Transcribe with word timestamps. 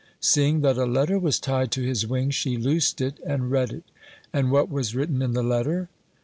Seeing 0.19 0.61
that 0.61 0.79
a 0.79 0.87
letter 0.87 1.19
was 1.19 1.39
tied 1.39 1.69
to 1.73 1.83
his 1.83 2.07
wing, 2.07 2.31
she 2.31 2.57
loosed 2.57 3.01
it 3.01 3.19
and 3.23 3.51
read 3.51 3.71
it. 3.71 3.83
And 4.33 4.49
what 4.49 4.67
was 4.67 4.95
written 4.95 5.21
in 5.21 5.33
the 5.33 5.43
letter? 5.43 5.89